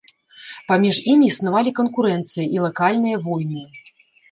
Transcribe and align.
Паміж 0.71 1.01
імі 1.13 1.25
існавалі 1.33 1.75
канкурэнцыя 1.81 2.47
і 2.57 2.65
лакальныя 2.65 3.23
войны. 3.29 3.63